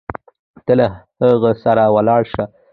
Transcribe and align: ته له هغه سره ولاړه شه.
ته 0.65 0.73
له 0.79 0.87
هغه 1.23 1.51
سره 1.63 1.83
ولاړه 1.95 2.25
شه. 2.33 2.43